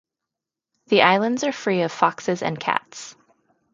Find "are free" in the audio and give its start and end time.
1.43-1.83